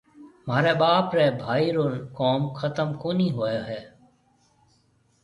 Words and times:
مهاريَ 0.45 0.73
ٻاپ 0.81 1.07
ريَ 1.17 1.27
ڀائي 1.41 1.67
رو 1.75 1.85
ڪوم 2.17 2.41
ختم 2.59 2.87
ڪونَي 3.01 3.27
هوئي 3.37 3.57
هيَ۔ 3.67 3.81